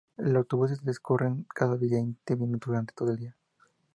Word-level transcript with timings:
Los 0.17 0.35
autobuses 0.35 0.83
discurren 0.83 1.45
cada 1.53 1.75
veinte 1.75 2.35
minutos 2.35 2.69
durante 2.69 2.93
todo 2.95 3.11
el 3.11 3.17
día. 3.17 3.37